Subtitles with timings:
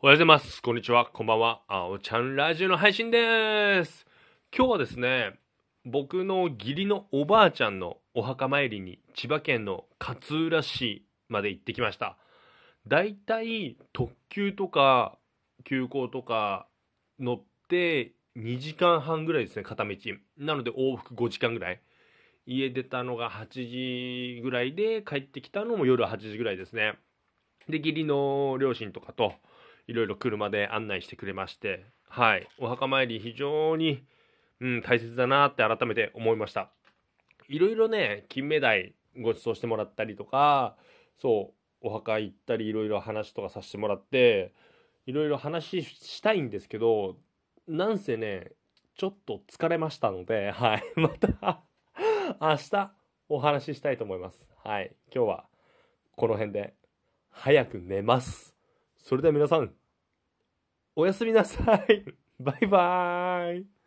[0.00, 0.62] おはようございます。
[0.62, 1.06] こんにちは。
[1.06, 1.62] こんばんは。
[1.66, 4.06] あおちゃんラジオの配信です。
[4.56, 5.32] 今日はですね、
[5.84, 12.16] 僕の義理のおばあちゃんのお墓参りに千葉県の勝浦市まで行ってきました。
[12.86, 15.18] だいたい特急とか
[15.64, 16.68] 急行とか
[17.18, 19.96] 乗って2時間半ぐらいですね、片道。
[20.38, 21.80] なので往復5時間ぐらい。
[22.46, 26.94] 家出たのが8時ぐらいで帰ってきたのも夜8時ぐらいですね。
[27.68, 29.34] で、義理の両親とかと、
[29.88, 34.04] いろいろ車で案内してくれまして、はい、お墓参り非常に、
[34.60, 36.70] うん、大切だなって改めて思いました。
[37.48, 40.76] いろいろね、金目鯛ご馳走してもらったりとか、
[41.16, 44.52] そう、お墓行ったりいろいろ話とかさせてもらって、
[45.06, 47.16] いろいろ話したいんですけど、
[47.66, 48.52] なんせね、
[48.94, 51.62] ちょっと疲れましたので、はい、 また
[52.40, 52.92] 明日
[53.30, 54.50] お話ししたいと思います。
[54.62, 55.46] はい、今日は
[56.14, 56.74] この辺で
[57.30, 58.57] 早く寝ます。
[58.98, 59.74] それでは皆さん、
[60.96, 62.04] おやすみなさい。
[62.38, 63.77] バイバーイ。